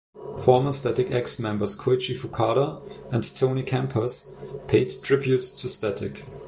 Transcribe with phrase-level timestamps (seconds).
[0.35, 2.81] Former Static-X members Koichi Fukuda
[3.13, 4.35] and Tony Campos
[4.67, 6.23] paid tribute to Static.